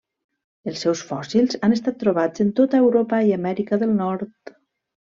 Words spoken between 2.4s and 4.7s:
en tota Europa i Amèrica del Nord.